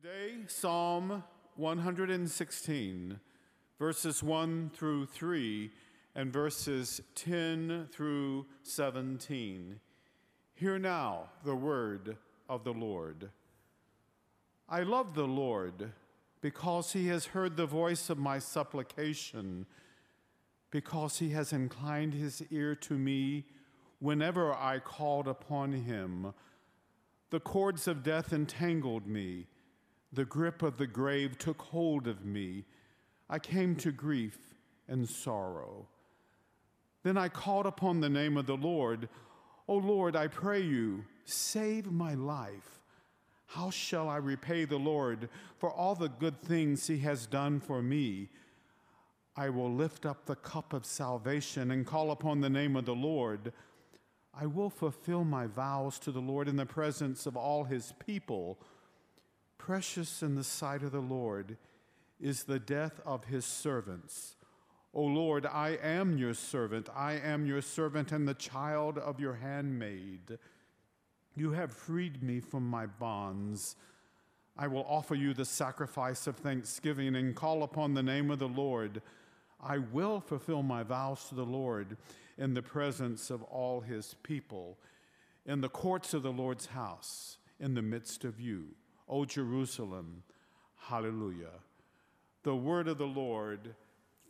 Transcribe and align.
Today, 0.00 0.34
Psalm 0.46 1.24
116, 1.56 3.20
verses 3.80 4.22
1 4.22 4.70
through 4.72 5.06
3, 5.06 5.72
and 6.14 6.32
verses 6.32 7.00
10 7.16 7.88
through 7.90 8.46
17. 8.62 9.80
Hear 10.54 10.78
now 10.78 11.30
the 11.44 11.56
word 11.56 12.16
of 12.48 12.62
the 12.62 12.72
Lord. 12.72 13.30
I 14.68 14.82
love 14.82 15.14
the 15.14 15.26
Lord 15.26 15.90
because 16.42 16.92
he 16.92 17.08
has 17.08 17.26
heard 17.26 17.56
the 17.56 17.66
voice 17.66 18.08
of 18.08 18.18
my 18.18 18.38
supplication, 18.38 19.66
because 20.70 21.18
he 21.18 21.30
has 21.30 21.52
inclined 21.52 22.14
his 22.14 22.40
ear 22.50 22.76
to 22.76 22.94
me 22.94 23.46
whenever 23.98 24.54
I 24.54 24.78
called 24.78 25.26
upon 25.26 25.72
him. 25.72 26.34
The 27.30 27.40
cords 27.40 27.88
of 27.88 28.04
death 28.04 28.32
entangled 28.32 29.08
me, 29.08 29.48
the 30.12 30.24
grip 30.24 30.62
of 30.62 30.78
the 30.78 30.86
grave 30.86 31.38
took 31.38 31.60
hold 31.60 32.06
of 32.06 32.24
me. 32.24 32.64
I 33.28 33.38
came 33.38 33.76
to 33.76 33.92
grief 33.92 34.38
and 34.88 35.08
sorrow. 35.08 35.86
Then 37.02 37.16
I 37.16 37.28
called 37.28 37.66
upon 37.66 38.00
the 38.00 38.08
name 38.08 38.36
of 38.36 38.46
the 38.46 38.56
Lord. 38.56 39.08
O 39.66 39.76
Lord, 39.76 40.16
I 40.16 40.28
pray 40.28 40.60
you, 40.60 41.04
save 41.24 41.92
my 41.92 42.14
life. 42.14 42.80
How 43.46 43.70
shall 43.70 44.08
I 44.08 44.16
repay 44.16 44.64
the 44.64 44.78
Lord 44.78 45.28
for 45.58 45.70
all 45.70 45.94
the 45.94 46.08
good 46.08 46.40
things 46.42 46.86
he 46.86 46.98
has 46.98 47.26
done 47.26 47.60
for 47.60 47.82
me? 47.82 48.28
I 49.36 49.50
will 49.50 49.72
lift 49.72 50.04
up 50.04 50.26
the 50.26 50.36
cup 50.36 50.72
of 50.72 50.84
salvation 50.84 51.70
and 51.70 51.86
call 51.86 52.10
upon 52.10 52.40
the 52.40 52.50
name 52.50 52.76
of 52.76 52.84
the 52.84 52.94
Lord. 52.94 53.52
I 54.34 54.46
will 54.46 54.68
fulfill 54.70 55.24
my 55.24 55.46
vows 55.46 55.98
to 56.00 56.12
the 56.12 56.20
Lord 56.20 56.48
in 56.48 56.56
the 56.56 56.66
presence 56.66 57.24
of 57.24 57.36
all 57.36 57.64
his 57.64 57.94
people. 58.04 58.58
Precious 59.68 60.22
in 60.22 60.34
the 60.34 60.44
sight 60.44 60.82
of 60.82 60.92
the 60.92 60.98
Lord 60.98 61.58
is 62.18 62.44
the 62.44 62.58
death 62.58 63.02
of 63.04 63.26
his 63.26 63.44
servants. 63.44 64.34
O 64.94 65.02
Lord, 65.02 65.44
I 65.44 65.76
am 65.82 66.16
your 66.16 66.32
servant. 66.32 66.88
I 66.96 67.18
am 67.18 67.44
your 67.44 67.60
servant 67.60 68.10
and 68.10 68.26
the 68.26 68.32
child 68.32 68.96
of 68.96 69.20
your 69.20 69.34
handmaid. 69.34 70.38
You 71.36 71.52
have 71.52 71.70
freed 71.70 72.22
me 72.22 72.40
from 72.40 72.66
my 72.66 72.86
bonds. 72.86 73.76
I 74.56 74.68
will 74.68 74.86
offer 74.88 75.14
you 75.14 75.34
the 75.34 75.44
sacrifice 75.44 76.26
of 76.26 76.36
thanksgiving 76.36 77.14
and 77.14 77.36
call 77.36 77.62
upon 77.62 77.92
the 77.92 78.02
name 78.02 78.30
of 78.30 78.38
the 78.38 78.48
Lord. 78.48 79.02
I 79.62 79.76
will 79.76 80.20
fulfill 80.20 80.62
my 80.62 80.82
vows 80.82 81.28
to 81.28 81.34
the 81.34 81.44
Lord 81.44 81.98
in 82.38 82.54
the 82.54 82.62
presence 82.62 83.28
of 83.28 83.42
all 83.42 83.82
his 83.82 84.14
people, 84.22 84.78
in 85.44 85.60
the 85.60 85.68
courts 85.68 86.14
of 86.14 86.22
the 86.22 86.32
Lord's 86.32 86.64
house, 86.68 87.36
in 87.60 87.74
the 87.74 87.82
midst 87.82 88.24
of 88.24 88.40
you, 88.40 88.68
O 89.08 89.24
Jerusalem. 89.24 90.22
Hallelujah. 90.76 91.60
The 92.42 92.54
word 92.54 92.88
of 92.88 92.98
the 92.98 93.06
Lord. 93.06 93.74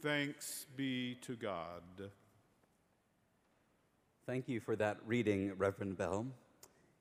Thanks 0.02 0.66
be 0.76 1.16
to 1.22 1.34
God. 1.34 1.82
Thank 4.26 4.48
you 4.48 4.60
for 4.60 4.76
that 4.76 4.98
reading, 5.06 5.52
Reverend 5.56 5.96
Bell. 5.96 6.26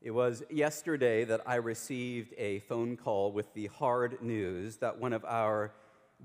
It 0.02 0.12
was 0.12 0.44
yesterday 0.50 1.24
that 1.26 1.42
I 1.46 1.56
received 1.56 2.34
a 2.38 2.60
phone 2.60 2.98
call 2.98 3.32
with 3.32 3.54
the 3.54 3.68
hard 3.68 4.22
news 4.22 4.78
that 4.78 5.00
one 5.00 5.14
of 5.14 5.26
our 5.26 5.74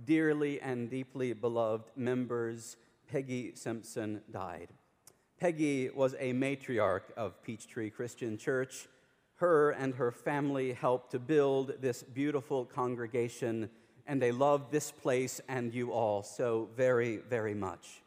dearly 0.04 0.60
and 0.60 0.88
deeply 0.88 1.32
beloved 1.32 1.90
members, 1.96 2.76
Peggy 3.10 3.52
Simpson, 3.54 4.22
died. 4.30 4.68
Peggy 5.40 5.90
was 5.90 6.14
a 6.18 6.32
matriarch 6.32 7.10
of 7.16 7.42
Peachtree 7.42 7.90
Christian 7.90 8.38
Church. 8.38 8.88
Her 9.42 9.70
and 9.70 9.92
her 9.96 10.12
family 10.12 10.72
helped 10.72 11.10
to 11.10 11.18
build 11.18 11.72
this 11.80 12.04
beautiful 12.04 12.64
congregation, 12.64 13.70
and 14.06 14.22
they 14.22 14.30
love 14.30 14.70
this 14.70 14.92
place 14.92 15.40
and 15.48 15.74
you 15.74 15.90
all 15.90 16.22
so 16.22 16.68
very, 16.76 17.16
very 17.16 17.52
much. 17.52 18.02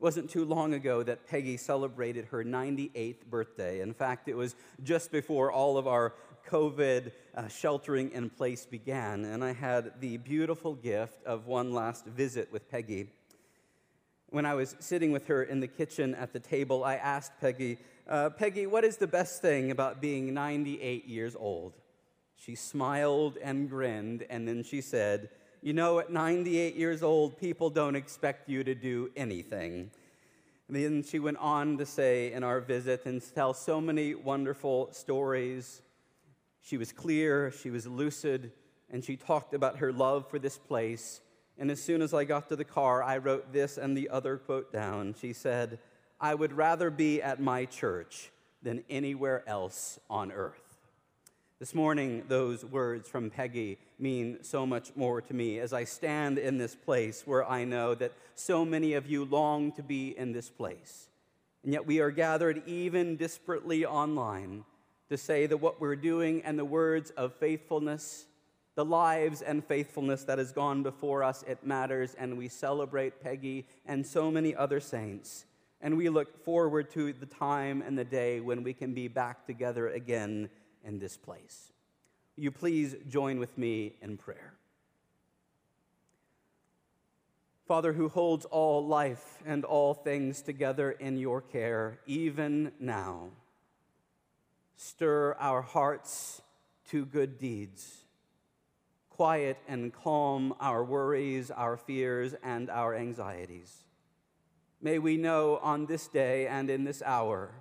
It 0.00 0.02
wasn't 0.02 0.30
too 0.30 0.44
long 0.44 0.74
ago 0.74 1.04
that 1.04 1.28
Peggy 1.28 1.58
celebrated 1.58 2.24
her 2.24 2.42
98th 2.42 3.24
birthday. 3.30 3.82
In 3.82 3.94
fact, 3.94 4.28
it 4.28 4.34
was 4.34 4.56
just 4.82 5.12
before 5.12 5.52
all 5.52 5.78
of 5.78 5.86
our 5.86 6.12
COVID 6.48 7.12
uh, 7.36 7.46
sheltering 7.46 8.10
in 8.10 8.28
place 8.28 8.66
began, 8.66 9.26
and 9.26 9.44
I 9.44 9.52
had 9.52 10.00
the 10.00 10.16
beautiful 10.16 10.74
gift 10.74 11.22
of 11.24 11.46
one 11.46 11.72
last 11.72 12.04
visit 12.04 12.50
with 12.50 12.68
Peggy. 12.68 13.10
When 14.34 14.46
I 14.46 14.54
was 14.54 14.74
sitting 14.80 15.12
with 15.12 15.28
her 15.28 15.44
in 15.44 15.60
the 15.60 15.68
kitchen 15.68 16.12
at 16.16 16.32
the 16.32 16.40
table, 16.40 16.82
I 16.82 16.96
asked 16.96 17.30
Peggy, 17.40 17.78
uh, 18.08 18.30
Peggy, 18.30 18.66
what 18.66 18.82
is 18.82 18.96
the 18.96 19.06
best 19.06 19.40
thing 19.40 19.70
about 19.70 20.00
being 20.00 20.34
98 20.34 21.06
years 21.06 21.36
old? 21.38 21.74
She 22.34 22.56
smiled 22.56 23.38
and 23.40 23.70
grinned, 23.70 24.26
and 24.28 24.48
then 24.48 24.64
she 24.64 24.80
said, 24.80 25.28
you 25.62 25.72
know, 25.72 26.00
at 26.00 26.10
98 26.10 26.74
years 26.74 27.00
old, 27.00 27.38
people 27.38 27.70
don't 27.70 27.94
expect 27.94 28.48
you 28.48 28.64
to 28.64 28.74
do 28.74 29.08
anything. 29.14 29.92
And 30.66 30.76
then 30.76 31.04
she 31.04 31.20
went 31.20 31.36
on 31.36 31.78
to 31.78 31.86
say 31.86 32.32
in 32.32 32.42
our 32.42 32.58
visit 32.58 33.06
and 33.06 33.22
tell 33.36 33.54
so 33.54 33.80
many 33.80 34.16
wonderful 34.16 34.88
stories. 34.90 35.80
She 36.60 36.76
was 36.76 36.90
clear, 36.90 37.52
she 37.52 37.70
was 37.70 37.86
lucid, 37.86 38.50
and 38.90 39.04
she 39.04 39.16
talked 39.16 39.54
about 39.54 39.78
her 39.78 39.92
love 39.92 40.28
for 40.28 40.40
this 40.40 40.58
place. 40.58 41.20
And 41.58 41.70
as 41.70 41.82
soon 41.82 42.02
as 42.02 42.12
I 42.12 42.24
got 42.24 42.48
to 42.48 42.56
the 42.56 42.64
car, 42.64 43.02
I 43.02 43.18
wrote 43.18 43.52
this 43.52 43.78
and 43.78 43.96
the 43.96 44.10
other 44.10 44.36
quote 44.36 44.72
down. 44.72 45.14
She 45.20 45.32
said, 45.32 45.78
I 46.20 46.34
would 46.34 46.52
rather 46.52 46.90
be 46.90 47.22
at 47.22 47.40
my 47.40 47.64
church 47.64 48.30
than 48.62 48.82
anywhere 48.88 49.44
else 49.46 50.00
on 50.10 50.32
earth. 50.32 50.78
This 51.60 51.74
morning, 51.74 52.24
those 52.28 52.64
words 52.64 53.08
from 53.08 53.30
Peggy 53.30 53.78
mean 53.98 54.38
so 54.42 54.66
much 54.66 54.90
more 54.96 55.20
to 55.22 55.32
me 55.32 55.60
as 55.60 55.72
I 55.72 55.84
stand 55.84 56.38
in 56.38 56.58
this 56.58 56.74
place 56.74 57.22
where 57.26 57.48
I 57.48 57.64
know 57.64 57.94
that 57.94 58.12
so 58.34 58.64
many 58.64 58.94
of 58.94 59.06
you 59.06 59.24
long 59.24 59.70
to 59.72 59.82
be 59.82 60.18
in 60.18 60.32
this 60.32 60.50
place. 60.50 61.08
And 61.62 61.72
yet 61.72 61.86
we 61.86 62.00
are 62.00 62.10
gathered 62.10 62.62
even 62.66 63.16
disparately 63.16 63.84
online 63.84 64.64
to 65.08 65.16
say 65.16 65.46
that 65.46 65.58
what 65.58 65.80
we're 65.80 65.96
doing 65.96 66.42
and 66.42 66.58
the 66.58 66.64
words 66.64 67.10
of 67.10 67.34
faithfulness, 67.34 68.26
the 68.74 68.84
lives 68.84 69.40
and 69.42 69.64
faithfulness 69.64 70.24
that 70.24 70.38
has 70.38 70.52
gone 70.52 70.82
before 70.82 71.22
us, 71.22 71.44
it 71.46 71.64
matters. 71.64 72.14
And 72.18 72.36
we 72.36 72.48
celebrate 72.48 73.22
Peggy 73.22 73.66
and 73.86 74.06
so 74.06 74.30
many 74.30 74.54
other 74.54 74.80
saints. 74.80 75.44
And 75.80 75.96
we 75.96 76.08
look 76.08 76.44
forward 76.44 76.90
to 76.92 77.12
the 77.12 77.26
time 77.26 77.82
and 77.82 77.98
the 77.98 78.04
day 78.04 78.40
when 78.40 78.62
we 78.62 78.72
can 78.72 78.94
be 78.94 79.08
back 79.08 79.46
together 79.46 79.88
again 79.88 80.48
in 80.84 80.98
this 80.98 81.16
place. 81.16 81.72
You 82.36 82.50
please 82.50 82.96
join 83.08 83.38
with 83.38 83.56
me 83.56 83.94
in 84.02 84.16
prayer? 84.16 84.54
Father, 87.66 87.92
who 87.92 88.08
holds 88.08 88.44
all 88.46 88.86
life 88.86 89.38
and 89.46 89.64
all 89.64 89.94
things 89.94 90.42
together 90.42 90.90
in 90.90 91.16
your 91.16 91.40
care, 91.40 91.98
even 92.06 92.72
now, 92.78 93.28
stir 94.76 95.34
our 95.38 95.62
hearts 95.62 96.42
to 96.90 97.06
good 97.06 97.38
deeds. 97.38 98.03
Quiet 99.16 99.58
and 99.68 99.92
calm 99.92 100.54
our 100.58 100.82
worries, 100.82 101.52
our 101.52 101.76
fears, 101.76 102.34
and 102.42 102.68
our 102.68 102.96
anxieties. 102.96 103.72
May 104.82 104.98
we 104.98 105.16
know 105.16 105.58
on 105.62 105.86
this 105.86 106.08
day 106.08 106.48
and 106.48 106.68
in 106.68 106.82
this 106.82 107.00
hour 107.00 107.52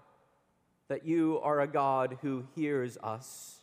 that 0.87 1.05
you 1.05 1.39
are 1.43 1.61
a 1.61 1.67
God 1.67 2.17
who 2.23 2.45
hears 2.55 2.97
us. 3.03 3.59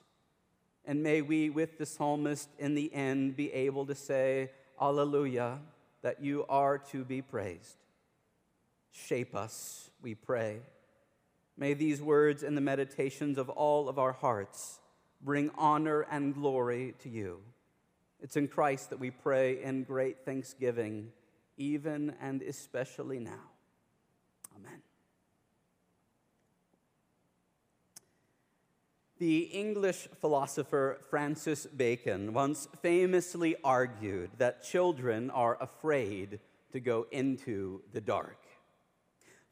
And 0.84 1.02
may 1.02 1.20
we, 1.20 1.50
with 1.50 1.78
the 1.78 1.84
psalmist 1.84 2.48
in 2.60 2.76
the 2.76 2.94
end, 2.94 3.34
be 3.34 3.52
able 3.52 3.86
to 3.86 3.96
say, 3.96 4.52
Alleluia, 4.80 5.58
that 6.02 6.22
you 6.22 6.46
are 6.48 6.78
to 6.78 7.04
be 7.04 7.22
praised. 7.22 7.76
Shape 8.92 9.34
us, 9.34 9.90
we 10.00 10.14
pray. 10.14 10.60
May 11.56 11.74
these 11.74 12.00
words 12.00 12.44
and 12.44 12.56
the 12.56 12.62
meditations 12.62 13.36
of 13.36 13.48
all 13.48 13.88
of 13.88 13.98
our 13.98 14.12
hearts 14.12 14.78
bring 15.20 15.50
honor 15.58 16.06
and 16.08 16.32
glory 16.32 16.94
to 17.00 17.08
you. 17.08 17.40
It's 18.22 18.36
in 18.36 18.48
Christ 18.48 18.90
that 18.90 19.00
we 19.00 19.10
pray 19.10 19.62
in 19.62 19.84
great 19.84 20.24
thanksgiving, 20.24 21.12
even 21.56 22.14
and 22.20 22.42
especially 22.42 23.18
now. 23.18 23.50
Amen. 24.56 24.82
The 29.18 29.40
English 29.42 30.08
philosopher 30.20 30.98
Francis 31.08 31.66
Bacon 31.66 32.32
once 32.32 32.68
famously 32.82 33.56
argued 33.64 34.30
that 34.38 34.62
children 34.62 35.30
are 35.30 35.56
afraid 35.60 36.40
to 36.72 36.80
go 36.80 37.06
into 37.10 37.82
the 37.92 38.00
dark. 38.00 38.38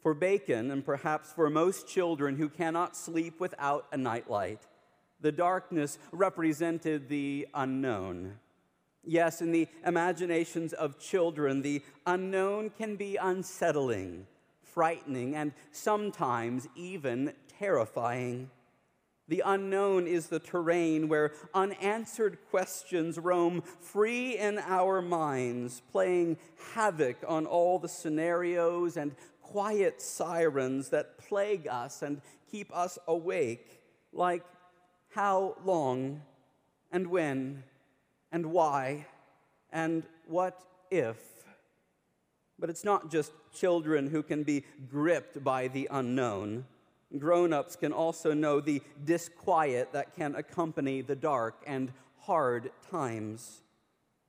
For 0.00 0.14
Bacon, 0.14 0.70
and 0.70 0.84
perhaps 0.84 1.32
for 1.32 1.50
most 1.50 1.88
children 1.88 2.36
who 2.36 2.48
cannot 2.48 2.96
sleep 2.96 3.40
without 3.40 3.86
a 3.92 3.96
nightlight, 3.96 4.60
the 5.20 5.32
darkness 5.32 5.98
represented 6.12 7.08
the 7.08 7.48
unknown. 7.52 8.38
Yes, 9.08 9.40
in 9.40 9.52
the 9.52 9.68
imaginations 9.86 10.74
of 10.74 10.98
children, 10.98 11.62
the 11.62 11.82
unknown 12.06 12.68
can 12.68 12.96
be 12.96 13.16
unsettling, 13.16 14.26
frightening, 14.62 15.34
and 15.34 15.54
sometimes 15.72 16.68
even 16.76 17.32
terrifying. 17.58 18.50
The 19.26 19.42
unknown 19.46 20.06
is 20.06 20.26
the 20.26 20.38
terrain 20.38 21.08
where 21.08 21.32
unanswered 21.54 22.36
questions 22.50 23.18
roam 23.18 23.62
free 23.62 24.36
in 24.36 24.58
our 24.58 25.00
minds, 25.00 25.80
playing 25.90 26.36
havoc 26.74 27.16
on 27.26 27.46
all 27.46 27.78
the 27.78 27.88
scenarios 27.88 28.98
and 28.98 29.16
quiet 29.40 30.02
sirens 30.02 30.90
that 30.90 31.16
plague 31.16 31.66
us 31.66 32.02
and 32.02 32.20
keep 32.50 32.76
us 32.76 32.98
awake, 33.08 33.80
like 34.12 34.44
how 35.14 35.56
long 35.64 36.20
and 36.92 37.06
when 37.06 37.64
and 38.32 38.46
why 38.46 39.06
and 39.70 40.04
what 40.26 40.60
if. 40.90 41.16
But 42.58 42.70
it's 42.70 42.84
not 42.84 43.10
just 43.10 43.32
children 43.54 44.08
who 44.08 44.22
can 44.22 44.42
be 44.42 44.64
gripped 44.90 45.42
by 45.44 45.68
the 45.68 45.88
unknown. 45.90 46.64
Grown 47.16 47.52
ups 47.52 47.76
can 47.76 47.92
also 47.92 48.34
know 48.34 48.60
the 48.60 48.82
disquiet 49.04 49.92
that 49.92 50.14
can 50.14 50.34
accompany 50.34 51.00
the 51.00 51.16
dark 51.16 51.62
and 51.66 51.92
hard 52.20 52.70
times. 52.90 53.62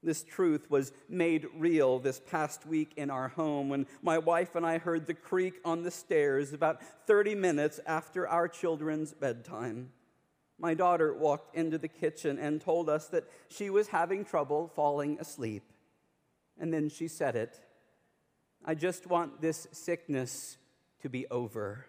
This 0.01 0.23
truth 0.23 0.69
was 0.71 0.93
made 1.09 1.47
real 1.57 1.99
this 1.99 2.21
past 2.21 2.65
week 2.65 2.93
in 2.95 3.09
our 3.09 3.27
home 3.27 3.67
when 3.67 3.85
my 4.01 4.17
wife 4.17 4.55
and 4.55 4.65
I 4.65 4.77
heard 4.77 5.07
the 5.07 5.13
creak 5.13 5.55
on 5.65 5.83
the 5.83 5.91
stairs 5.91 6.53
about 6.53 6.81
30 7.05 7.35
minutes 7.35 7.81
after 7.85 8.25
our 8.25 8.47
children's 8.47 9.13
bedtime. 9.13 9.91
My 10.59 10.73
daughter 10.73 11.13
walked 11.13 11.55
into 11.55 11.77
the 11.77 11.87
kitchen 11.87 12.37
and 12.37 12.59
told 12.61 12.89
us 12.89 13.07
that 13.07 13.23
she 13.47 13.69
was 13.69 13.87
having 13.87 14.25
trouble 14.25 14.71
falling 14.75 15.17
asleep. 15.19 15.63
And 16.59 16.73
then 16.73 16.89
she 16.89 17.07
said 17.07 17.35
it 17.35 17.59
I 18.65 18.75
just 18.75 19.07
want 19.07 19.41
this 19.41 19.67
sickness 19.71 20.57
to 21.01 21.09
be 21.09 21.25
over 21.27 21.85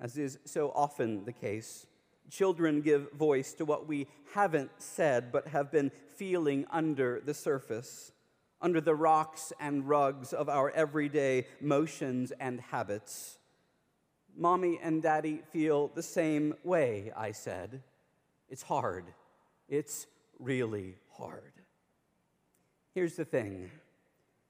as 0.00 0.16
is 0.18 0.38
so 0.44 0.72
often 0.74 1.24
the 1.24 1.32
case. 1.32 1.86
Children 2.30 2.80
give 2.80 3.12
voice 3.12 3.54
to 3.54 3.64
what 3.64 3.86
we 3.86 4.08
haven't 4.34 4.70
said 4.78 5.30
but 5.32 5.48
have 5.48 5.70
been 5.70 5.90
feeling 6.16 6.66
under 6.70 7.20
the 7.20 7.34
surface, 7.34 8.12
under 8.60 8.80
the 8.80 8.94
rocks 8.94 9.52
and 9.60 9.88
rugs 9.88 10.32
of 10.32 10.48
our 10.48 10.70
everyday 10.70 11.46
motions 11.60 12.32
and 12.40 12.60
habits. 12.60 13.38
Mommy 14.36 14.78
and 14.82 15.02
daddy 15.02 15.42
feel 15.50 15.88
the 15.94 16.02
same 16.02 16.54
way, 16.62 17.10
I 17.16 17.32
said. 17.32 17.82
It's 18.48 18.62
hard. 18.62 19.06
It's 19.68 20.06
really 20.38 20.96
hard. 21.16 21.52
Here's 22.94 23.16
the 23.16 23.24
thing 23.24 23.70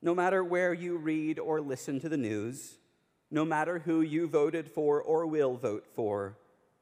no 0.03 0.15
matter 0.15 0.45
where 0.45 0.75
you 0.75 0.97
read 0.97 1.39
or 1.39 1.61
listen 1.61 1.99
to 2.01 2.09
the 2.09 2.17
news, 2.17 2.79
no 3.31 3.45
matter 3.45 3.81
who 3.81 4.03
you 4.03 4.29
voted 4.29 4.69
for 4.69 5.03
or 5.03 5.27
will 5.27 5.57
vote 5.57 5.87
for. 5.95 6.37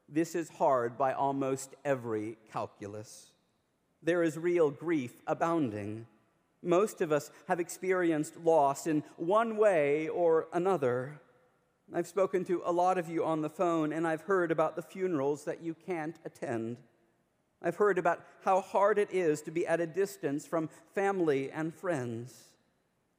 This 0.08 0.34
is 0.34 0.48
hard 0.50 0.98
by 0.98 1.12
almost 1.12 1.74
every 1.84 2.36
calculus. 2.52 3.30
There 4.02 4.22
is 4.22 4.36
real 4.36 4.70
grief 4.70 5.14
abounding. 5.26 6.06
Most 6.62 7.00
of 7.00 7.12
us 7.12 7.30
have 7.48 7.60
experienced 7.60 8.36
loss 8.36 8.86
in 8.86 9.02
one 9.16 9.56
way 9.56 10.08
or 10.08 10.48
another. 10.52 11.20
I've 11.96 12.08
spoken 12.08 12.44
to 12.46 12.60
a 12.64 12.72
lot 12.72 12.98
of 12.98 13.08
you 13.08 13.24
on 13.24 13.40
the 13.40 13.48
phone, 13.48 13.92
and 13.92 14.04
I've 14.04 14.22
heard 14.22 14.50
about 14.50 14.74
the 14.74 14.82
funerals 14.82 15.44
that 15.44 15.62
you 15.62 15.76
can't 15.86 16.16
attend. 16.24 16.78
I've 17.62 17.76
heard 17.76 17.98
about 17.98 18.20
how 18.44 18.60
hard 18.62 18.98
it 18.98 19.12
is 19.12 19.40
to 19.42 19.52
be 19.52 19.64
at 19.64 19.80
a 19.80 19.86
distance 19.86 20.44
from 20.44 20.68
family 20.92 21.52
and 21.52 21.72
friends. 21.72 22.48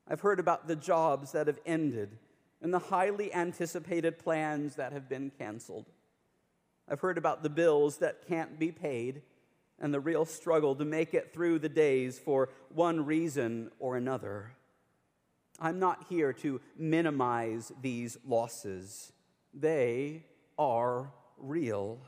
I've 0.09 0.19
heard 0.19 0.41
about 0.41 0.67
the 0.67 0.75
jobs 0.75 1.31
that 1.31 1.47
have 1.47 1.59
ended 1.65 2.17
and 2.61 2.73
the 2.73 2.79
highly 2.79 3.33
anticipated 3.33 4.19
plans 4.19 4.75
that 4.75 4.91
have 4.91 5.07
been 5.07 5.31
canceled. 5.39 5.85
I've 6.89 6.99
heard 6.99 7.17
about 7.17 7.43
the 7.43 7.49
bills 7.49 7.99
that 7.99 8.27
can't 8.27 8.59
be 8.59 8.73
paid 8.73 9.21
and 9.79 9.93
the 9.93 10.01
real 10.01 10.25
struggle 10.25 10.75
to 10.75 10.85
make 10.85 11.13
it 11.13 11.33
through 11.33 11.59
the 11.59 11.69
days 11.69 12.19
for 12.19 12.49
one 12.73 13.05
reason 13.05 13.71
or 13.79 13.95
another. 13.95 14.51
I'm 15.59 15.79
not 15.79 16.05
here 16.09 16.33
to 16.33 16.59
minimize 16.77 17.71
these 17.81 18.17
losses, 18.27 19.11
they 19.53 20.23
are 20.57 21.11
real. 21.37 21.99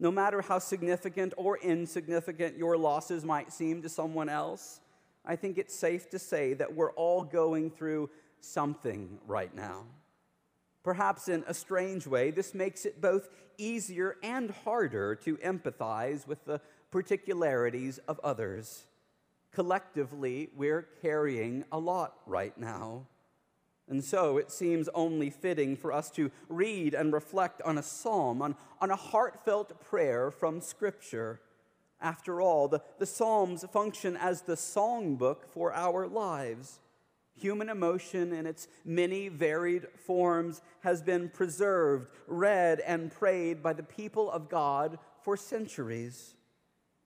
No 0.00 0.10
matter 0.10 0.42
how 0.42 0.58
significant 0.58 1.34
or 1.36 1.58
insignificant 1.58 2.56
your 2.56 2.76
losses 2.76 3.24
might 3.24 3.52
seem 3.52 3.82
to 3.82 3.88
someone 3.88 4.28
else, 4.28 4.80
I 5.24 5.34
think 5.36 5.58
it's 5.58 5.74
safe 5.74 6.08
to 6.10 6.18
say 6.18 6.54
that 6.54 6.74
we're 6.74 6.92
all 6.92 7.24
going 7.24 7.70
through 7.70 8.10
something 8.40 9.18
right 9.26 9.54
now. 9.54 9.84
Perhaps 10.84 11.28
in 11.28 11.44
a 11.46 11.54
strange 11.54 12.06
way, 12.06 12.30
this 12.30 12.54
makes 12.54 12.86
it 12.86 13.00
both 13.00 13.28
easier 13.58 14.16
and 14.22 14.50
harder 14.50 15.14
to 15.16 15.36
empathize 15.38 16.26
with 16.26 16.44
the 16.44 16.60
particularities 16.90 17.98
of 18.08 18.20
others. 18.22 18.84
Collectively, 19.52 20.50
we're 20.54 20.88
carrying 21.02 21.64
a 21.72 21.78
lot 21.78 22.14
right 22.26 22.56
now. 22.58 23.06
And 23.88 24.04
so 24.04 24.36
it 24.36 24.50
seems 24.50 24.88
only 24.94 25.30
fitting 25.30 25.74
for 25.74 25.92
us 25.92 26.10
to 26.10 26.30
read 26.48 26.94
and 26.94 27.12
reflect 27.12 27.62
on 27.62 27.78
a 27.78 27.82
psalm, 27.82 28.42
on, 28.42 28.54
on 28.80 28.90
a 28.90 28.96
heartfelt 28.96 29.80
prayer 29.80 30.30
from 30.30 30.60
Scripture. 30.60 31.40
After 32.00 32.40
all, 32.40 32.68
the, 32.68 32.82
the 32.98 33.06
Psalms 33.06 33.64
function 33.72 34.16
as 34.16 34.42
the 34.42 34.54
songbook 34.54 35.46
for 35.46 35.72
our 35.72 36.06
lives. 36.06 36.80
Human 37.34 37.68
emotion 37.68 38.32
in 38.32 38.46
its 38.46 38.68
many 38.84 39.28
varied 39.28 39.86
forms 40.06 40.60
has 40.80 41.02
been 41.02 41.28
preserved, 41.28 42.10
read, 42.26 42.80
and 42.80 43.10
prayed 43.10 43.62
by 43.62 43.72
the 43.72 43.82
people 43.82 44.30
of 44.30 44.48
God 44.48 44.98
for 45.22 45.36
centuries. 45.36 46.34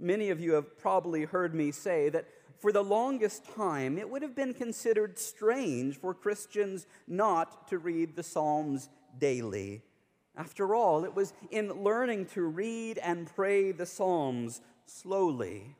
Many 0.02 0.30
of 0.30 0.40
you 0.40 0.54
have 0.54 0.76
probably 0.78 1.24
heard 1.24 1.54
me 1.54 1.70
say 1.70 2.08
that 2.08 2.26
for 2.58 2.72
the 2.72 2.82
longest 2.82 3.44
time 3.54 3.98
it 3.98 4.10
would 4.10 4.22
have 4.22 4.34
been 4.34 4.52
considered 4.52 5.16
strange 5.16 5.96
for 5.96 6.12
Christians 6.12 6.86
not 7.06 7.68
to 7.68 7.78
read 7.78 8.16
the 8.16 8.22
Psalms 8.24 8.88
daily. 9.18 9.82
After 10.36 10.74
all, 10.74 11.04
it 11.04 11.14
was 11.14 11.32
in 11.52 11.84
learning 11.84 12.26
to 12.34 12.42
read 12.42 12.98
and 12.98 13.32
pray 13.32 13.70
the 13.70 13.86
Psalms 13.86 14.60
slowly 14.86 15.76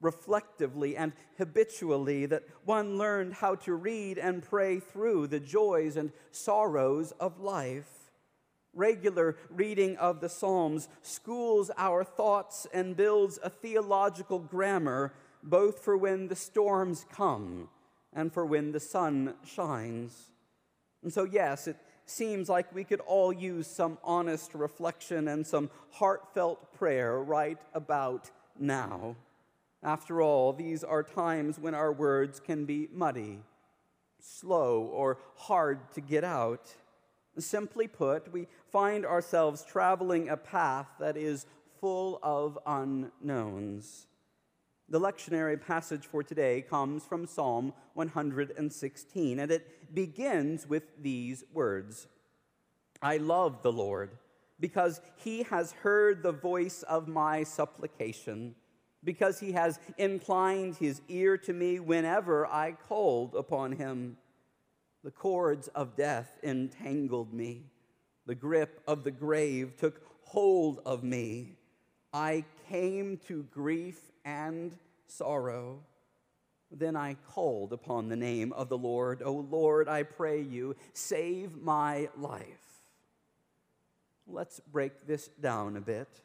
reflectively 0.00 0.96
and 0.96 1.12
habitually 1.38 2.26
that 2.26 2.42
one 2.64 2.96
learned 2.96 3.34
how 3.34 3.54
to 3.54 3.74
read 3.74 4.18
and 4.18 4.42
pray 4.42 4.80
through 4.80 5.26
the 5.26 5.40
joys 5.40 5.96
and 5.96 6.10
sorrows 6.30 7.12
of 7.20 7.38
life. 7.40 7.99
Regular 8.72 9.36
reading 9.48 9.96
of 9.96 10.20
the 10.20 10.28
Psalms 10.28 10.88
schools 11.02 11.70
our 11.76 12.04
thoughts 12.04 12.66
and 12.72 12.96
builds 12.96 13.38
a 13.42 13.50
theological 13.50 14.38
grammar 14.38 15.12
both 15.42 15.80
for 15.80 15.96
when 15.96 16.28
the 16.28 16.36
storms 16.36 17.06
come 17.12 17.68
and 18.12 18.32
for 18.32 18.44
when 18.44 18.72
the 18.72 18.80
sun 18.80 19.34
shines. 19.44 20.30
And 21.02 21.12
so, 21.12 21.24
yes, 21.24 21.66
it 21.66 21.76
seems 22.04 22.48
like 22.48 22.74
we 22.74 22.84
could 22.84 23.00
all 23.00 23.32
use 23.32 23.66
some 23.66 23.98
honest 24.04 24.54
reflection 24.54 25.28
and 25.28 25.46
some 25.46 25.70
heartfelt 25.92 26.72
prayer 26.74 27.18
right 27.18 27.58
about 27.74 28.30
now. 28.58 29.16
After 29.82 30.20
all, 30.20 30.52
these 30.52 30.84
are 30.84 31.02
times 31.02 31.58
when 31.58 31.74
our 31.74 31.92
words 31.92 32.38
can 32.38 32.66
be 32.66 32.88
muddy, 32.92 33.38
slow, 34.20 34.82
or 34.82 35.18
hard 35.36 35.78
to 35.94 36.00
get 36.00 36.24
out. 36.24 36.74
Simply 37.40 37.88
put, 37.88 38.32
we 38.32 38.46
find 38.70 39.04
ourselves 39.04 39.64
traveling 39.64 40.28
a 40.28 40.36
path 40.36 40.88
that 40.98 41.16
is 41.16 41.46
full 41.80 42.18
of 42.22 42.58
unknowns. 42.66 44.06
The 44.88 45.00
lectionary 45.00 45.60
passage 45.60 46.06
for 46.06 46.22
today 46.22 46.62
comes 46.62 47.04
from 47.04 47.26
Psalm 47.26 47.72
116, 47.94 49.38
and 49.38 49.50
it 49.50 49.94
begins 49.94 50.68
with 50.68 50.82
these 51.00 51.44
words 51.52 52.08
I 53.02 53.16
love 53.16 53.62
the 53.62 53.72
Lord 53.72 54.10
because 54.58 55.00
he 55.16 55.44
has 55.44 55.72
heard 55.72 56.22
the 56.22 56.32
voice 56.32 56.82
of 56.82 57.08
my 57.08 57.44
supplication 57.44 58.54
because 59.02 59.40
he 59.40 59.52
has 59.52 59.78
inclined 59.96 60.76
his 60.76 61.00
ear 61.08 61.38
to 61.38 61.52
me 61.52 61.80
whenever 61.80 62.46
I 62.46 62.72
called 62.72 63.34
upon 63.34 63.72
him. 63.72 64.18
The 65.02 65.10
cords 65.10 65.68
of 65.68 65.96
death 65.96 66.38
entangled 66.42 67.32
me, 67.32 67.64
the 68.26 68.34
grip 68.34 68.82
of 68.86 69.02
the 69.02 69.10
grave 69.10 69.76
took 69.76 70.02
hold 70.24 70.80
of 70.84 71.02
me. 71.02 71.56
I 72.12 72.44
came 72.68 73.18
to 73.28 73.44
grief 73.44 73.98
and 74.24 74.76
sorrow. 75.06 75.80
Then 76.70 76.96
I 76.96 77.16
called 77.28 77.72
upon 77.72 78.08
the 78.08 78.16
name 78.16 78.52
of 78.52 78.68
the 78.68 78.78
Lord. 78.78 79.22
O 79.22 79.32
Lord, 79.32 79.88
I 79.88 80.02
pray 80.04 80.40
you, 80.40 80.76
save 80.92 81.56
my 81.56 82.08
life. 82.16 82.82
Let's 84.26 84.60
break 84.60 85.06
this 85.06 85.28
down 85.40 85.76
a 85.76 85.80
bit 85.80 86.20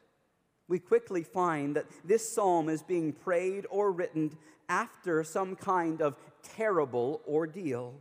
we 0.68 0.78
quickly 0.78 1.22
find 1.22 1.76
that 1.76 1.86
this 2.04 2.28
psalm 2.28 2.68
is 2.68 2.82
being 2.82 3.12
prayed 3.12 3.66
or 3.70 3.92
written 3.92 4.36
after 4.68 5.22
some 5.22 5.54
kind 5.54 6.02
of 6.02 6.16
terrible 6.42 7.20
ordeal. 7.28 7.94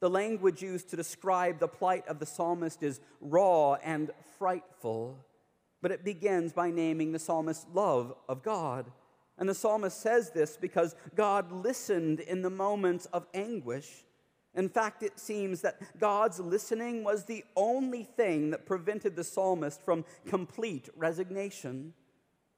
The 0.00 0.10
language 0.10 0.62
used 0.62 0.88
to 0.90 0.96
describe 0.96 1.58
the 1.58 1.68
plight 1.68 2.08
of 2.08 2.18
the 2.18 2.26
psalmist 2.26 2.82
is 2.82 3.00
raw 3.20 3.74
and 3.74 4.10
frightful. 4.38 5.18
But 5.82 5.92
it 5.92 6.04
begins 6.04 6.52
by 6.52 6.70
naming 6.70 7.12
the 7.12 7.18
psalmist's 7.18 7.66
love 7.72 8.14
of 8.28 8.42
God. 8.42 8.90
And 9.38 9.48
the 9.48 9.54
psalmist 9.54 10.00
says 10.00 10.30
this 10.30 10.56
because 10.56 10.94
God 11.14 11.52
listened 11.52 12.20
in 12.20 12.42
the 12.42 12.50
moments 12.50 13.06
of 13.06 13.26
anguish. 13.32 14.04
In 14.54 14.68
fact, 14.68 15.02
it 15.02 15.18
seems 15.18 15.60
that 15.62 15.80
God's 15.98 16.40
listening 16.40 17.04
was 17.04 17.24
the 17.24 17.44
only 17.56 18.04
thing 18.04 18.50
that 18.50 18.66
prevented 18.66 19.16
the 19.16 19.24
psalmist 19.24 19.80
from 19.82 20.04
complete 20.26 20.88
resignation. 20.96 21.94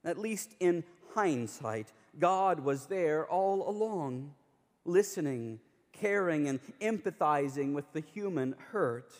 At 0.04 0.18
least 0.18 0.54
in 0.58 0.84
hindsight, 1.14 1.92
God 2.18 2.60
was 2.60 2.86
there 2.86 3.26
all 3.26 3.68
along, 3.68 4.34
listening, 4.84 5.60
caring, 5.92 6.48
and 6.48 6.60
empathizing 6.80 7.72
with 7.74 7.92
the 7.92 8.00
human 8.00 8.54
hurt. 8.72 9.12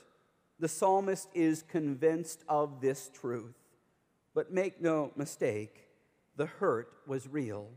The 0.58 0.68
psalmist 0.68 1.28
is 1.34 1.62
convinced 1.62 2.44
of 2.48 2.80
this 2.80 3.10
truth. 3.12 3.54
But 4.34 4.52
make 4.52 4.80
no 4.80 5.12
mistake, 5.16 5.88
the 6.36 6.46
hurt 6.46 6.88
was 7.06 7.28
real. 7.28 7.68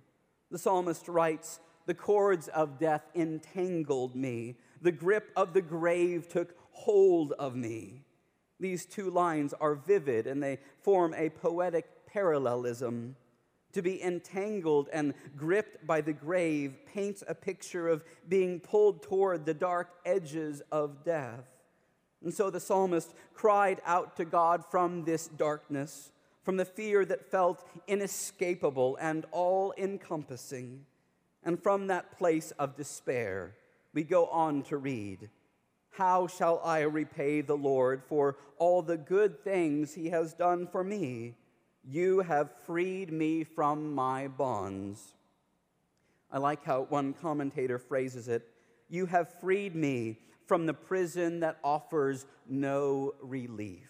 The 0.51 0.57
psalmist 0.57 1.07
writes, 1.07 1.59
The 1.85 1.93
cords 1.93 2.47
of 2.49 2.79
death 2.79 3.03
entangled 3.15 4.15
me, 4.15 4.55
the 4.81 4.91
grip 4.91 5.31
of 5.35 5.53
the 5.53 5.61
grave 5.61 6.29
took 6.29 6.55
hold 6.71 7.31
of 7.33 7.55
me. 7.55 8.03
These 8.59 8.85
two 8.85 9.09
lines 9.09 9.53
are 9.59 9.75
vivid 9.75 10.27
and 10.27 10.41
they 10.41 10.59
form 10.81 11.13
a 11.13 11.29
poetic 11.29 12.05
parallelism. 12.05 13.15
To 13.75 13.81
be 13.81 14.01
entangled 14.01 14.89
and 14.91 15.13
gripped 15.37 15.85
by 15.85 16.01
the 16.01 16.13
grave 16.13 16.73
paints 16.93 17.23
a 17.27 17.35
picture 17.35 17.87
of 17.87 18.03
being 18.27 18.59
pulled 18.59 19.03
toward 19.03 19.45
the 19.45 19.53
dark 19.53 19.89
edges 20.05 20.61
of 20.71 21.03
death. 21.03 21.45
And 22.23 22.33
so 22.33 22.49
the 22.49 22.59
psalmist 22.59 23.13
cried 23.33 23.81
out 23.85 24.17
to 24.17 24.25
God 24.25 24.63
from 24.69 25.05
this 25.05 25.27
darkness 25.27 26.11
from 26.45 26.57
the 26.57 26.63
fear 26.63 27.03
that 27.03 27.29
felt 27.31 27.67
inescapable 27.87 28.97
and 29.01 29.25
all 29.31 29.73
encompassing. 29.77 30.85
And 31.43 31.61
from 31.61 31.87
that 31.87 32.17
place 32.17 32.51
of 32.51 32.77
despair, 32.77 33.55
we 33.93 34.03
go 34.03 34.27
on 34.27 34.61
to 34.63 34.77
read 34.77 35.29
How 35.89 36.27
shall 36.27 36.61
I 36.63 36.81
repay 36.81 37.41
the 37.41 37.57
Lord 37.57 38.03
for 38.07 38.37
all 38.57 38.83
the 38.83 38.97
good 38.97 39.43
things 39.43 39.95
he 39.95 40.09
has 40.09 40.33
done 40.33 40.67
for 40.67 40.83
me? 40.83 41.33
You 41.87 42.21
have 42.21 42.49
freed 42.65 43.11
me 43.11 43.43
from 43.43 43.93
my 43.93 44.27
bonds. 44.27 45.13
I 46.31 46.39
like 46.39 46.65
how 46.65 46.83
one 46.89 47.13
commentator 47.13 47.77
phrases 47.77 48.27
it 48.27 48.47
You 48.89 49.05
have 49.05 49.39
freed 49.39 49.75
me 49.75 50.19
from 50.47 50.65
the 50.65 50.73
prison 50.73 51.39
that 51.41 51.57
offers 51.63 52.25
no 52.47 53.13
relief. 53.21 53.89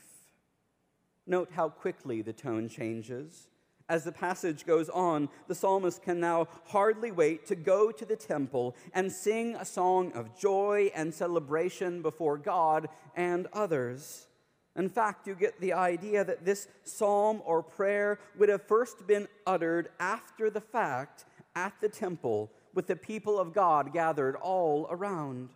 Note 1.25 1.50
how 1.54 1.70
quickly 1.70 2.22
the 2.22 2.34
tone 2.34 2.70
changes. 2.70 3.48
As 3.88 4.04
the 4.04 4.12
passage 4.12 4.66
goes 4.66 4.90
on, 4.90 5.30
the 5.48 5.56
psalmist 5.56 6.02
can 6.02 6.20
now 6.20 6.48
hardly 6.66 7.12
wait 7.12 7.46
to 7.48 7.56
go 7.56 7.92
to 7.92 8.06
the 8.06 8.16
temple 8.16 8.75
and 8.94 9.12
sing 9.12 9.56
a 9.56 9.66
song 9.66 10.12
of 10.14 10.38
joy 10.38 10.92
and 10.96 11.14
celebration 11.14 12.02
before 12.02 12.38
God 12.38 12.90
and 13.16 13.48
others. 13.54 14.28
In 14.75 14.89
fact, 14.89 15.27
you 15.27 15.36
get 15.36 15.60
the 15.62 15.74
idea 15.74 16.24
that 16.24 16.46
this 16.46 16.67
psalm 16.84 17.41
or 17.46 17.63
prayer 17.63 18.20
would 18.38 18.50
have 18.50 18.67
first 18.67 19.08
been 19.08 19.27
uttered 19.48 19.89
after 20.00 20.50
the 20.50 20.62
fact 20.62 21.25
at 21.55 21.74
the 21.79 21.89
temple 21.89 22.51
with 22.74 22.88
the 22.88 22.96
people 22.96 23.39
of 23.39 23.53
God 23.53 23.94
gathered 23.94 24.36
all 24.36 24.88
around. 24.89 25.50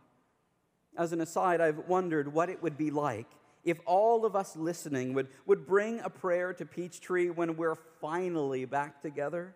As 0.98 1.12
an 1.12 1.20
aside, 1.20 1.60
I've 1.60 1.88
wondered 1.88 2.34
what 2.34 2.50
it 2.50 2.64
would 2.64 2.78
be 2.78 2.92
like 2.92 3.28
if 3.64 3.80
all 3.86 4.26
of 4.26 4.36
us 4.36 4.56
listening 4.56 5.14
would, 5.14 5.28
would 5.46 5.66
bring 5.66 6.00
a 6.00 6.10
prayer 6.10 6.54
to 6.54 6.66
Peachtree 6.66 7.30
when 7.30 7.58
we're 7.58 7.78
finally 8.02 8.66
back 8.66 9.02
together, 9.02 9.56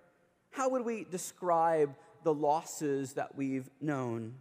how 0.52 0.70
would 0.70 0.86
we 0.86 1.06
describe 1.10 1.96
the 2.24 2.34
losses 2.34 3.14
that 3.14 3.36
we've 3.36 3.70
known? 3.82 4.36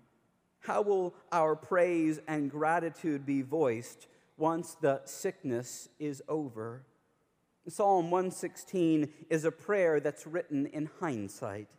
How 0.60 0.82
will 0.82 1.14
our 1.30 1.56
praise 1.56 2.20
and 2.28 2.50
gratitude 2.50 3.24
be 3.24 3.42
voiced 3.42 4.06
once 4.36 4.76
the 4.80 5.00
sickness 5.04 5.88
is 5.98 6.22
over? 6.28 6.84
Psalm 7.68 8.10
116 8.10 9.08
is 9.30 9.44
a 9.44 9.52
prayer 9.52 10.00
that's 10.00 10.26
written 10.26 10.66
in 10.66 10.90
hindsight. 11.00 11.70